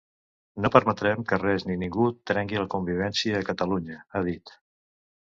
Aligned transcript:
No 0.63 0.69
permetrem 0.75 1.19
que 1.31 1.37
res 1.41 1.65
ni 1.71 1.75
ningú 1.81 2.07
trenqui 2.31 2.63
la 2.63 2.71
convivència 2.77 3.43
a 3.43 3.47
Catalunya, 3.51 3.99
ha 4.15 4.23
dit. 4.31 4.57